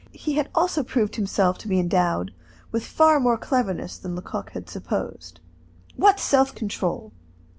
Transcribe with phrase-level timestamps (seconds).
[0.13, 2.33] He had also proved himself to be endowed
[2.71, 5.39] with far more cleverness than Lecoq had supposed.
[5.95, 7.11] What self control!